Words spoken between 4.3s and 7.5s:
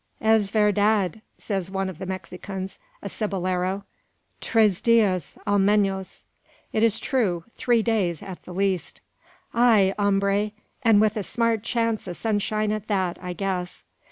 "tres dias, al menos!" (It is true